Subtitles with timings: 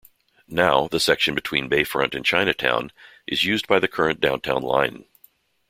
[0.47, 2.91] Now, the section between Bayfront and Chinatown
[3.27, 5.05] is used by the current Downtown Line.